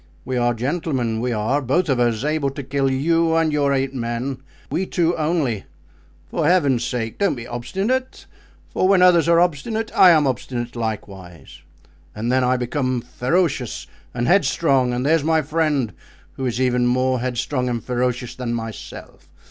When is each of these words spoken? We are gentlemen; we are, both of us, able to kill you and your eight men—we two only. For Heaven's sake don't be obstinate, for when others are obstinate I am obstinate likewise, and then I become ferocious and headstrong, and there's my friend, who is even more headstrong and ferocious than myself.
We 0.25 0.35
are 0.35 0.55
gentlemen; 0.55 1.19
we 1.21 1.31
are, 1.31 1.61
both 1.61 1.87
of 1.87 1.99
us, 1.99 2.23
able 2.23 2.49
to 2.49 2.63
kill 2.63 2.89
you 2.89 3.35
and 3.35 3.53
your 3.53 3.71
eight 3.71 3.93
men—we 3.93 4.87
two 4.87 5.15
only. 5.15 5.65
For 6.31 6.47
Heaven's 6.47 6.83
sake 6.83 7.19
don't 7.19 7.35
be 7.35 7.45
obstinate, 7.45 8.25
for 8.71 8.87
when 8.87 9.03
others 9.03 9.29
are 9.29 9.39
obstinate 9.39 9.91
I 9.95 10.09
am 10.09 10.25
obstinate 10.25 10.75
likewise, 10.75 11.61
and 12.15 12.31
then 12.31 12.43
I 12.43 12.57
become 12.57 13.01
ferocious 13.01 13.85
and 14.11 14.27
headstrong, 14.27 14.91
and 14.91 15.05
there's 15.05 15.23
my 15.23 15.43
friend, 15.43 15.93
who 16.33 16.47
is 16.47 16.59
even 16.59 16.87
more 16.87 17.19
headstrong 17.19 17.69
and 17.69 17.83
ferocious 17.83 18.33
than 18.33 18.55
myself. 18.55 19.29